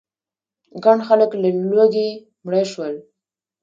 [0.83, 2.09] ګڼ خلک له لوږې
[2.45, 2.95] مړه شول.